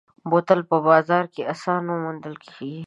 [0.29, 2.71] بوتل په بازار کې اسانه موندل کېږي.